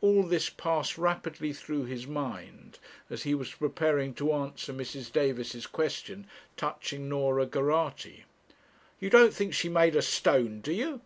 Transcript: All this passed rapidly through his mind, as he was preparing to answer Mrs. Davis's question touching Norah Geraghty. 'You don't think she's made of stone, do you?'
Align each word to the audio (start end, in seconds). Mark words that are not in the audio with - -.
All 0.00 0.22
this 0.22 0.48
passed 0.48 0.96
rapidly 0.96 1.52
through 1.52 1.84
his 1.84 2.06
mind, 2.06 2.78
as 3.10 3.24
he 3.24 3.34
was 3.34 3.52
preparing 3.52 4.14
to 4.14 4.32
answer 4.32 4.72
Mrs. 4.72 5.12
Davis's 5.12 5.66
question 5.66 6.26
touching 6.56 7.10
Norah 7.10 7.44
Geraghty. 7.44 8.24
'You 9.00 9.10
don't 9.10 9.34
think 9.34 9.52
she's 9.52 9.70
made 9.70 9.94
of 9.96 10.04
stone, 10.04 10.62
do 10.62 10.72
you?' 10.72 11.02